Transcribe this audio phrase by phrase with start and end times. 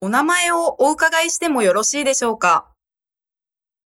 [0.00, 2.68] お名前をお伺いしてもよろしいでしょうか？